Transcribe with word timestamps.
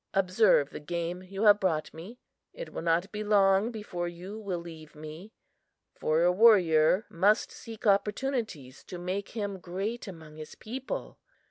Observe 0.15 0.71
the 0.71 0.79
game 0.79 1.21
you 1.21 1.43
have 1.43 1.59
brought 1.59 1.93
me! 1.93 2.17
It 2.53 2.73
will 2.73 2.81
not 2.81 3.11
be 3.11 3.23
long 3.23 3.69
before 3.69 4.07
you 4.07 4.39
will 4.39 4.57
leave 4.57 4.95
me, 4.95 5.31
for 5.93 6.23
a 6.23 6.31
warrior 6.31 7.05
must 7.07 7.51
seek 7.51 7.85
opportunities 7.85 8.83
to 8.85 8.97
make 8.97 9.29
him 9.37 9.59
great 9.59 10.07
among 10.07 10.37
his 10.37 10.55
people. 10.55 11.19